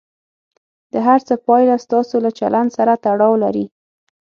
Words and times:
د 0.91 0.93
هر 1.07 1.19
څه 1.27 1.33
پایله 1.47 1.75
ستاسو 1.85 2.15
له 2.25 2.31
چلند 2.39 2.69
سره 2.77 2.93
تړاو 3.03 3.33
لري. 3.43 3.65